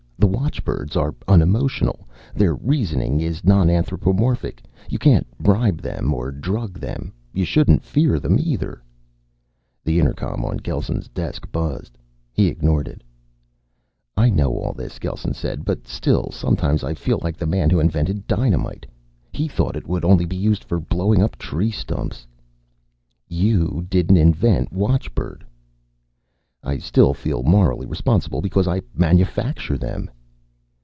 [0.17, 2.07] The watchbirds are unemotional.
[2.35, 4.61] Their reasoning is non anthropomorphic.
[4.89, 7.11] You can't bribe them or drug them.
[7.33, 8.83] You shouldn't fear them, either."
[9.83, 11.97] The intercom on Gelsen's desk buzzed.
[12.33, 13.01] He ignored it.
[14.15, 15.63] "I know all this," Gelsen said.
[15.65, 18.85] "But, still, sometimes I feel like the man who invented dynamite.
[19.31, 22.27] He thought it would only be used for blowing up tree stumps."
[23.27, 25.45] "You didn't invent watchbird."
[26.63, 30.11] "I still feel morally responsible because I manufacture them."